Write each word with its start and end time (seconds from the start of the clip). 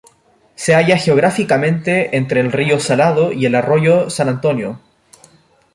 Se 0.55 0.73
halla 0.73 0.97
geográficamente 0.97 2.17
entre 2.17 2.39
el 2.39 2.51
río 2.51 2.79
Salado 2.79 3.31
y 3.31 3.45
el 3.45 3.53
arroyo 3.53 4.09
San 4.09 4.29
Antonio. 4.29 4.81